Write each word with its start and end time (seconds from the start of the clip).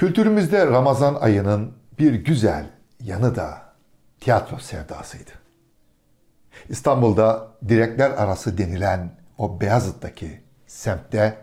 Kültürümüzde 0.00 0.66
Ramazan 0.66 1.14
ayının 1.14 1.72
bir 1.98 2.14
güzel 2.14 2.66
yanı 3.00 3.36
da 3.36 3.62
tiyatro 4.20 4.58
sevdasıydı. 4.58 5.30
İstanbul'da 6.68 7.48
direkler 7.68 8.10
arası 8.10 8.58
denilen 8.58 9.10
o 9.38 9.60
Beyazıt'taki 9.60 10.40
semtte 10.66 11.36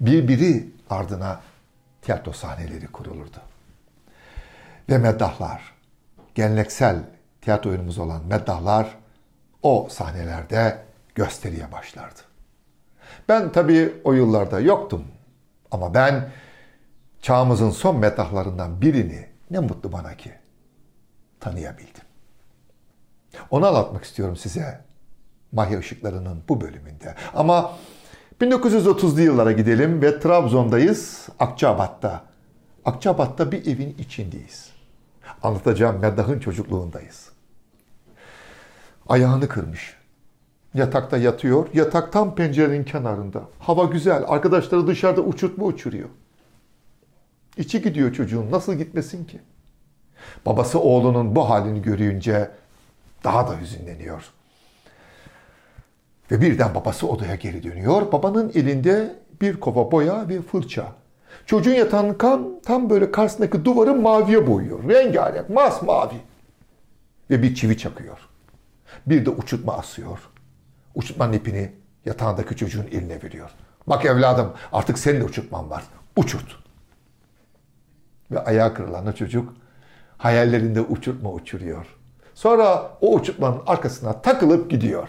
birbiri 0.00 0.70
ardına 0.90 1.40
tiyatro 2.02 2.32
sahneleri 2.32 2.86
kurulurdu. 2.86 3.38
Ve 4.88 4.98
meddahlar, 4.98 5.74
geleneksel 6.34 6.98
tiyatro 7.40 7.70
oyunumuz 7.70 7.98
olan 7.98 8.26
meddahlar 8.26 8.98
o 9.62 9.88
sahnelerde 9.90 10.78
gösteriye 11.14 11.72
başlardı. 11.72 12.20
Ben 13.28 13.52
tabii 13.52 13.92
o 14.04 14.12
yıllarda 14.12 14.60
yoktum 14.60 15.04
ama 15.70 15.94
ben 15.94 16.30
çağımızın 17.22 17.70
son 17.70 17.96
meddahlarından 17.96 18.80
birini 18.80 19.26
ne 19.50 19.58
mutlu 19.58 19.92
bana 19.92 20.16
ki 20.16 20.32
tanıyabildim. 21.40 22.02
Onu 23.50 23.66
anlatmak 23.66 24.04
istiyorum 24.04 24.36
size 24.36 24.80
Mahya 25.52 25.78
Işıkları'nın 25.78 26.42
bu 26.48 26.60
bölümünde. 26.60 27.14
Ama 27.34 27.72
1930'lu 28.40 29.20
yıllara 29.20 29.52
gidelim 29.52 30.02
ve 30.02 30.20
Trabzon'dayız, 30.20 31.28
Akçabat'ta. 31.38 32.24
Akçabat'ta 32.84 33.52
bir 33.52 33.66
evin 33.66 33.96
içindeyiz. 33.98 34.70
Anlatacağım 35.42 35.98
Meddah'ın 36.00 36.38
çocukluğundayız. 36.38 37.32
Ayağını 39.08 39.48
kırmış. 39.48 39.96
Yatakta 40.74 41.16
yatıyor. 41.16 41.66
Yatak 41.74 42.12
tam 42.12 42.34
pencerenin 42.34 42.84
kenarında. 42.84 43.42
Hava 43.58 43.84
güzel. 43.84 44.24
Arkadaşları 44.26 44.86
dışarıda 44.86 45.20
uçurtma 45.20 45.64
uçuruyor. 45.64 46.08
İçi 47.56 47.82
gidiyor 47.82 48.12
çocuğun. 48.12 48.50
Nasıl 48.50 48.74
gitmesin 48.74 49.24
ki? 49.24 49.40
Babası 50.46 50.80
oğlunun 50.80 51.36
bu 51.36 51.50
halini 51.50 51.82
görünce 51.82 52.50
daha 53.24 53.48
da 53.48 53.60
hüzünleniyor. 53.60 54.32
Ve 56.30 56.40
birden 56.40 56.74
babası 56.74 57.08
odaya 57.08 57.34
geri 57.34 57.62
dönüyor. 57.62 58.12
Babanın 58.12 58.52
elinde 58.54 59.14
bir 59.40 59.60
kova 59.60 59.92
boya 59.92 60.28
ve 60.28 60.42
fırça. 60.42 60.92
Çocuğun 61.46 61.74
yatağının 61.74 62.14
kan 62.14 62.60
tam 62.64 62.90
böyle 62.90 63.10
karşısındaki 63.10 63.64
duvarı 63.64 63.94
maviye 63.94 64.46
boyuyor. 64.46 64.88
Rengarenk, 64.88 65.50
masmavi. 65.50 66.14
Ve 67.30 67.42
bir 67.42 67.54
çivi 67.54 67.78
çakıyor. 67.78 68.18
Bir 69.06 69.26
de 69.26 69.30
uçurtma 69.30 69.76
asıyor. 69.76 70.18
Uçurtmanın 70.94 71.32
ipini 71.32 71.72
yatağındaki 72.04 72.56
çocuğun 72.56 72.86
eline 72.92 73.22
veriyor. 73.22 73.50
Bak 73.86 74.04
evladım 74.04 74.52
artık 74.72 74.98
senin 74.98 75.20
de 75.20 75.24
uçurtman 75.24 75.70
var. 75.70 75.84
Uçurt. 76.16 76.61
Ve 78.32 78.38
ayağı 78.38 78.74
kırılan 78.74 79.06
o 79.06 79.12
çocuk 79.12 79.54
hayallerinde 80.18 80.80
uçurtma 80.80 81.32
uçuruyor. 81.32 81.86
Sonra 82.34 82.90
o 83.00 83.14
uçurtmanın 83.14 83.60
arkasına 83.66 84.22
takılıp 84.22 84.70
gidiyor. 84.70 85.08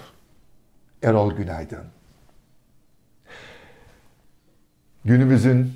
Erol 1.03 1.31
Günaydın. 1.33 1.83
Günümüzün, 5.05 5.73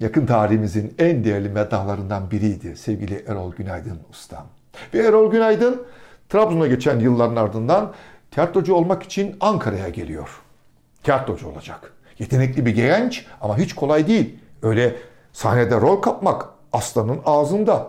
yakın 0.00 0.26
tarihimizin 0.26 0.94
en 0.98 1.24
değerli 1.24 1.48
medahlarından 1.48 2.30
biriydi 2.30 2.76
sevgili 2.76 3.24
Erol 3.28 3.52
Günaydın 3.52 3.98
ustam. 4.10 4.46
Ve 4.94 4.98
Erol 4.98 5.30
Günaydın 5.30 5.82
Trabzon'a 6.28 6.66
geçen 6.66 6.98
yılların 6.98 7.36
ardından 7.36 7.92
tiyatrocu 8.30 8.74
olmak 8.74 9.02
için 9.02 9.36
Ankara'ya 9.40 9.88
geliyor. 9.88 10.42
Tiyatrocu 11.02 11.48
olacak. 11.48 11.92
Yetenekli 12.18 12.66
bir 12.66 12.74
genç 12.74 13.26
ama 13.40 13.58
hiç 13.58 13.74
kolay 13.74 14.06
değil. 14.06 14.38
Öyle 14.62 14.96
sahnede 15.32 15.80
rol 15.80 15.96
kapmak 15.96 16.59
aslanın 16.72 17.20
ağzında. 17.26 17.86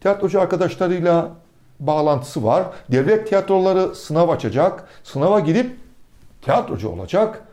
Tiyatrocu 0.00 0.40
arkadaşlarıyla 0.40 1.30
bağlantısı 1.80 2.44
var. 2.44 2.64
Devlet 2.92 3.28
tiyatroları 3.28 3.94
sınav 3.94 4.28
açacak. 4.28 4.88
Sınava 5.04 5.40
girip 5.40 5.76
tiyatrocu 6.42 6.88
olacak. 6.88 7.44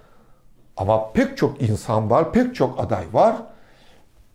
Ama 0.78 1.12
pek 1.12 1.38
çok 1.38 1.62
insan 1.62 2.10
var, 2.10 2.34
pek 2.34 2.56
çok 2.56 2.80
aday 2.80 3.04
var. 3.14 3.36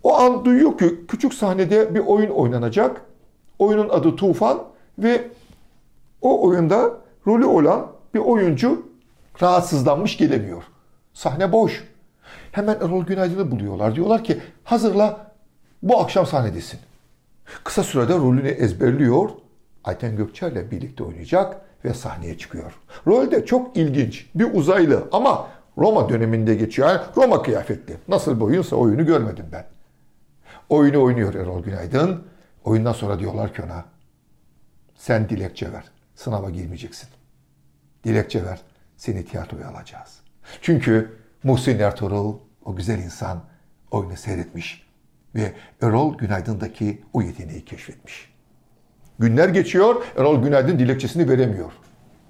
O 0.03 0.19
an 0.19 0.45
duyuyor 0.45 0.79
ki 0.79 1.07
küçük 1.09 1.35
sahnede 1.35 1.95
bir 1.95 2.01
oyun 2.01 2.31
oynanacak. 2.31 3.01
Oyunun 3.59 3.89
adı 3.89 4.17
Tufan 4.17 4.63
ve 4.99 5.29
o 6.23 6.49
oyunda 6.49 6.91
rolü 7.27 7.45
olan 7.45 7.87
bir 8.15 8.19
oyuncu 8.19 8.87
rahatsızlanmış 9.43 10.17
gelemiyor. 10.17 10.63
Sahne 11.13 11.53
boş. 11.53 11.85
Hemen 12.53 12.75
Erol 12.75 13.05
Günaydın'ı 13.05 13.51
buluyorlar. 13.51 13.95
Diyorlar 13.95 14.25
ki 14.25 14.41
hazırla 14.65 15.26
bu 15.83 16.01
akşam 16.01 16.27
sahnedesin. 16.27 16.81
Kısa 17.65 17.83
sürede 17.83 18.15
rolünü 18.15 18.49
ezberliyor. 18.49 19.31
Ayten 19.85 20.17
Gökçer'le 20.17 20.71
birlikte 20.71 21.05
oynayacak 21.05 21.61
ve 21.85 21.95
sahneye 21.95 22.39
çıkıyor. 22.39 22.73
Rol 23.07 23.31
de 23.31 23.47
çok 23.47 23.77
ilginç. 23.77 24.27
Bir 24.35 24.55
uzaylı 24.55 25.09
ama 25.13 25.49
Roma 25.79 26.09
döneminde 26.09 26.55
geçiyor. 26.55 26.89
Yani 26.89 27.01
Roma 27.17 27.43
kıyafetli. 27.43 27.97
Nasıl 28.09 28.37
bir 28.37 28.45
oyunsa 28.45 28.77
oyunu 28.77 29.07
görmedim 29.07 29.47
ben. 29.53 29.67
Oyunu 30.69 31.03
oynuyor 31.03 31.35
Erol 31.35 31.63
Günaydın. 31.63 32.25
Oyundan 32.65 32.93
sonra 32.93 33.19
diyorlar 33.19 33.55
ki 33.55 33.63
ona 33.63 33.85
sen 34.95 35.29
dilekçe 35.29 35.73
ver. 35.73 35.85
Sınava 36.15 36.51
girmeyeceksin. 36.51 37.09
Dilekçe 38.05 38.45
ver. 38.45 38.61
Seni 38.97 39.25
tiyatroya 39.25 39.69
alacağız. 39.69 40.21
Çünkü 40.63 41.17
Muhsin 41.43 41.79
Ertuğrul 41.79 42.39
o 42.65 42.77
güzel 42.77 42.99
insan 42.99 43.43
oyunu 43.91 44.17
seyretmiş 44.17 44.86
ve 45.35 45.53
Erol 45.83 46.19
Günaydın'daki 46.19 47.03
o 47.13 47.23
yeteneği 47.23 47.65
keşfetmiş. 47.65 48.33
Günler 49.19 49.49
geçiyor, 49.49 50.03
Erol 50.17 50.43
Günaydın 50.43 50.79
dilekçesini 50.79 51.29
veremiyor. 51.29 51.73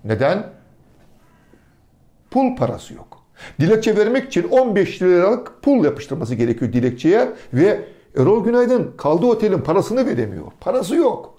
Neden? 0.04 0.46
Pul 2.30 2.56
parası 2.56 2.94
yok. 2.94 3.22
Dilekçe 3.60 3.96
vermek 3.96 4.26
için 4.26 4.48
15 4.48 5.02
liralık 5.02 5.62
pul 5.62 5.84
yapıştırması 5.84 6.34
gerekiyor 6.34 6.72
dilekçeye 6.72 7.32
ve 7.54 7.88
Erol 8.16 8.44
Günaydın 8.44 8.94
kaldığı 8.96 9.26
otelin 9.26 9.60
parasını 9.60 10.06
veremiyor. 10.06 10.46
Parası 10.60 10.96
yok. 10.96 11.38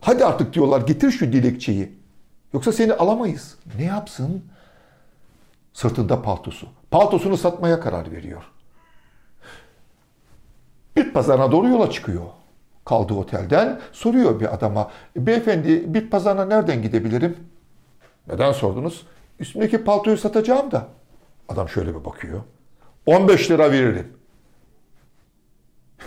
Hadi 0.00 0.24
artık 0.24 0.52
diyorlar 0.52 0.80
getir 0.80 1.10
şu 1.10 1.32
dilekçeyi. 1.32 1.92
Yoksa 2.52 2.72
seni 2.72 2.92
alamayız. 2.92 3.56
Ne 3.78 3.84
yapsın? 3.84 4.44
Sırtında 5.72 6.22
paltosu. 6.22 6.66
Paltosunu 6.90 7.36
satmaya 7.36 7.80
karar 7.80 8.12
veriyor. 8.12 8.42
Bit 10.96 11.14
pazarına 11.14 11.52
doğru 11.52 11.68
yola 11.68 11.90
çıkıyor. 11.90 12.22
Kaldığı 12.84 13.14
otelden 13.14 13.80
soruyor 13.92 14.40
bir 14.40 14.54
adama. 14.54 14.90
Beyefendi 15.16 15.94
bit 15.94 16.10
pazarına 16.10 16.44
nereden 16.44 16.82
gidebilirim? 16.82 17.36
Neden 18.28 18.52
sordunuz? 18.52 19.06
Üstümdeki 19.40 19.84
paltoyu 19.84 20.16
satacağım 20.16 20.70
da. 20.70 20.88
Adam 21.48 21.68
şöyle 21.68 22.00
bir 22.00 22.04
bakıyor. 22.04 22.40
15 23.06 23.50
lira 23.50 23.72
veririm. 23.72 24.12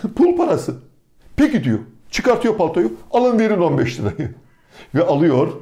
Pul 0.15 0.37
parası. 0.37 0.75
Peki 1.35 1.63
diyor. 1.63 1.79
Çıkartıyor 2.11 2.57
paltoyu. 2.57 2.93
Alın 3.11 3.39
verin 3.39 3.61
15 3.61 3.99
lirayı. 3.99 4.33
Ve 4.95 5.03
alıyor. 5.03 5.53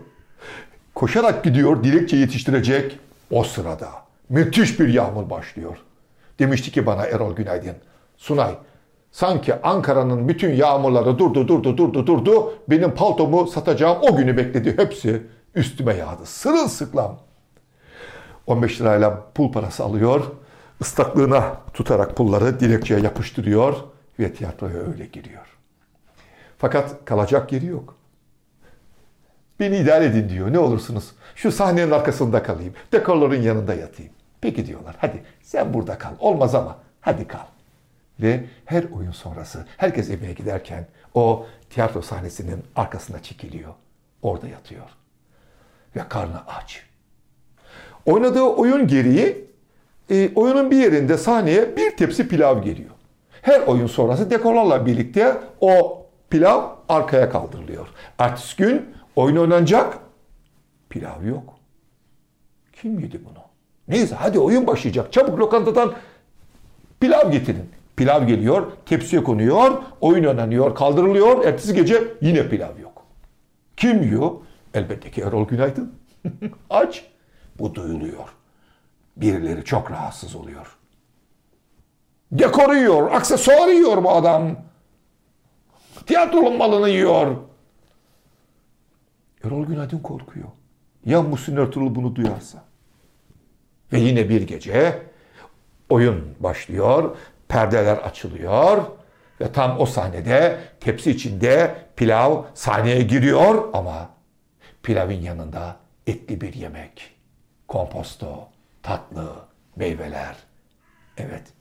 Koşarak 0.95 1.43
gidiyor. 1.43 1.83
Dilekçe 1.83 2.17
yetiştirecek. 2.17 2.99
O 3.31 3.43
sırada 3.43 3.89
müthiş 4.29 4.79
bir 4.79 4.87
yağmur 4.87 5.29
başlıyor. 5.29 5.77
Demişti 6.39 6.71
ki 6.71 6.85
bana 6.85 7.05
Erol 7.05 7.35
Günaydın. 7.35 7.75
Sunay 8.17 8.55
sanki 9.15 9.61
Ankara'nın 9.61 10.27
bütün 10.27 10.53
yağmurları 10.53 11.19
durdu 11.19 11.47
durdu 11.47 11.77
durdu 11.77 12.07
durdu. 12.07 12.53
Benim 12.69 12.95
paltomu 12.95 13.47
satacağım 13.47 13.97
o 14.01 14.15
günü 14.15 14.37
bekledi. 14.37 14.77
Hepsi 14.77 15.27
üstüme 15.55 15.93
yağdı. 15.93 16.25
Sırılsıklam. 16.25 17.19
15 18.47 18.81
lirayla 18.81 19.23
pul 19.35 19.51
parası 19.51 19.83
alıyor. 19.83 20.23
Islaklığına 20.79 21.57
tutarak 21.73 22.15
pulları 22.15 22.59
dilekçeye 22.59 22.99
yapıştırıyor 22.99 23.75
ve 24.19 24.33
tiyatroya 24.33 24.77
öyle 24.77 25.05
giriyor. 25.05 25.57
Fakat 26.57 27.05
kalacak 27.05 27.51
yeri 27.51 27.65
yok. 27.65 27.95
Beni 29.59 29.77
idare 29.77 30.05
edin 30.05 30.29
diyor. 30.29 30.53
Ne 30.53 30.59
olursunuz. 30.59 31.11
Şu 31.35 31.51
sahnenin 31.51 31.91
arkasında 31.91 32.43
kalayım. 32.43 32.73
Dekorların 32.91 33.41
yanında 33.41 33.73
yatayım. 33.73 34.11
Peki 34.41 34.65
diyorlar. 34.67 34.95
Hadi 34.99 35.23
sen 35.41 35.73
burada 35.73 35.97
kal. 35.97 36.11
Olmaz 36.19 36.55
ama 36.55 36.77
hadi 37.01 37.27
kal. 37.27 37.54
Ve 38.19 38.43
her 38.65 38.83
oyun 38.83 39.11
sonrası 39.11 39.65
herkes 39.77 40.09
evine 40.09 40.33
giderken 40.33 40.87
o 41.13 41.45
tiyatro 41.69 42.01
sahnesinin 42.01 42.63
arkasına 42.75 43.23
çekiliyor. 43.23 43.73
Orada 44.21 44.47
yatıyor. 44.47 44.89
Ve 45.95 46.01
karnı 46.09 46.47
aç. 46.47 46.83
Oynadığı 48.05 48.43
oyun 48.43 48.87
gereği 48.87 49.45
e, 50.09 50.33
oyunun 50.35 50.71
bir 50.71 50.77
yerinde 50.77 51.17
sahneye 51.17 51.77
bir 51.77 51.97
tepsi 51.97 52.27
pilav 52.27 52.61
geliyor. 52.61 52.89
Her 53.41 53.61
oyun 53.61 53.87
sonrası 53.87 54.29
dekorlarla 54.29 54.85
birlikte 54.85 55.37
o 55.61 56.05
pilav 56.29 56.69
arkaya 56.89 57.29
kaldırılıyor. 57.29 57.87
Ertesi 58.17 58.57
gün 58.57 58.95
oyun 59.15 59.35
oynanacak. 59.35 59.97
Pilav 60.89 61.25
yok. 61.25 61.55
Kim 62.73 62.99
yedi 62.99 63.25
bunu? 63.25 63.43
Neyse 63.87 64.15
hadi 64.15 64.39
oyun 64.39 64.67
başlayacak. 64.67 65.13
Çabuk 65.13 65.39
lokantadan 65.39 65.93
pilav 66.99 67.31
getirin. 67.31 67.74
Pilav 67.95 68.27
geliyor, 68.27 68.71
tepsiye 68.85 69.23
konuyor, 69.23 69.83
oyun 70.01 70.23
oynanıyor, 70.23 70.75
kaldırılıyor. 70.75 71.45
Ertesi 71.45 71.73
gece 71.73 72.03
yine 72.21 72.49
pilav 72.49 72.79
yok. 72.79 73.05
Kim 73.77 74.03
yiyor? 74.03 74.31
Elbette 74.73 75.11
ki 75.11 75.21
Erol 75.21 75.47
Günaydın. 75.47 75.93
Aç. 76.69 77.05
Bu 77.59 77.75
duyuluyor. 77.75 78.35
Birileri 79.17 79.63
çok 79.63 79.91
rahatsız 79.91 80.35
oluyor. 80.35 80.77
Dekor 82.31 82.75
yiyor, 82.75 83.11
aksesuar 83.11 83.67
yiyor 83.67 84.03
bu 84.03 84.11
adam. 84.11 84.55
Tiyatronun 86.05 86.57
malını 86.57 86.89
yiyor. 86.89 87.35
Erol 89.43 89.65
Günaydın 89.65 89.99
korkuyor. 89.99 90.47
Ya 91.05 91.21
Muhsin 91.21 91.57
Ertuğrul 91.57 91.95
bunu 91.95 92.15
duyarsa? 92.15 92.63
Ve 93.93 93.99
yine 93.99 94.29
bir 94.29 94.41
gece 94.41 95.01
oyun 95.89 96.35
başlıyor, 96.39 97.17
perdeler 97.47 97.97
açılıyor 97.97 98.85
ve 99.41 99.51
tam 99.51 99.79
o 99.79 99.85
sahnede 99.85 100.59
tepsi 100.79 101.11
içinde 101.11 101.75
pilav 101.95 102.43
sahneye 102.53 103.01
giriyor 103.01 103.69
ama 103.73 104.09
pilavın 104.83 105.13
yanında 105.13 105.75
etli 106.07 106.41
bir 106.41 106.53
yemek, 106.53 107.15
komposto, 107.67 108.49
tatlı, 108.83 109.45
meyveler. 109.75 110.35
Evet. 111.17 111.53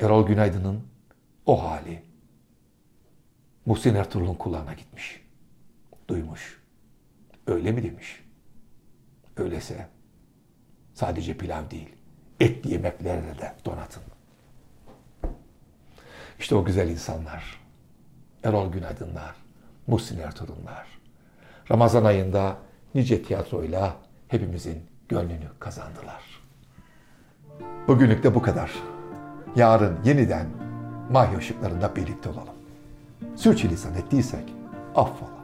Erol 0.00 0.26
Günaydın'ın 0.26 0.82
o 1.46 1.64
hali 1.64 2.02
Muhsin 3.66 3.94
Ertuğrul'un 3.94 4.34
kulağına 4.34 4.74
gitmiş. 4.74 5.24
Duymuş. 6.08 6.62
Öyle 7.46 7.72
mi 7.72 7.82
demiş? 7.82 8.24
Öyleyse 9.36 9.88
sadece 10.94 11.36
pilav 11.36 11.70
değil, 11.70 11.96
etli 12.40 12.72
yemeklerle 12.72 13.38
de 13.38 13.52
donatın. 13.64 14.02
İşte 16.38 16.54
o 16.54 16.64
güzel 16.64 16.88
insanlar. 16.88 17.60
Erol 18.44 18.72
Günaydınlar, 18.72 19.34
Muhsin 19.86 20.18
Ertuğrul'lar. 20.18 20.86
Ramazan 21.70 22.04
ayında 22.04 22.56
nice 22.94 23.22
tiyatroyla 23.22 23.96
hepimizin 24.28 24.82
gönlünü 25.08 25.48
kazandılar. 25.58 26.22
Bugünlük 27.88 28.22
de 28.22 28.34
bu 28.34 28.42
kadar. 28.42 28.72
Yarın 29.56 29.98
yeniden 30.04 30.46
Mahya 31.10 31.38
ışıklarında 31.38 31.96
birlikte 31.96 32.28
olalım. 32.28 32.54
Sürçülisan 33.36 33.94
ettiysek 33.94 34.52
affola. 34.94 35.43